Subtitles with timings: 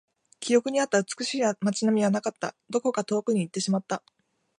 [0.39, 2.55] 記録にあった美しい街並みはなかった。
[2.71, 4.01] どこか遠くに行ってしまった。